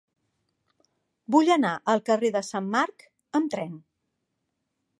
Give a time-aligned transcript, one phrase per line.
[1.35, 3.05] Vull anar al carrer de Sant Marc
[3.41, 3.77] amb tren.